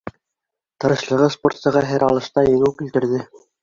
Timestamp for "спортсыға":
1.37-1.87